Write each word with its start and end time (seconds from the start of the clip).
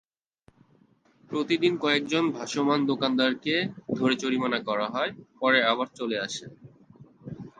প্রতিদিনই 1.29 1.81
কয়েকজন 1.81 2.23
ভাসমান 2.31 2.79
দোকানদারকে 2.85 3.55
ধরে 3.95 4.15
জরিমানা 4.15 4.59
করা 4.59 4.87
হয়, 4.89 5.11
পরে 5.39 5.59
আবার 5.63 5.87
চলে 5.95 6.17
আসে। 6.19 6.45